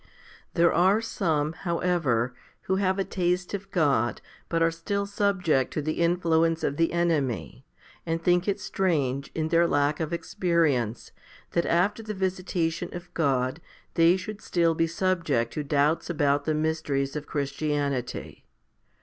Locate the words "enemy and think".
6.91-8.47